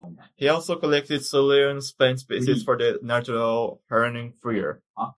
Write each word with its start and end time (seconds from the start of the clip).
He 0.35 0.47
also 0.47 0.77
collected 0.77 1.23
Slovene 1.23 1.79
plant 1.97 2.19
species 2.21 2.63
for 2.63 2.75
the 2.77 2.97
naturalist 3.03 3.81
Heinrich 3.89 4.33
Freyer. 4.41 4.81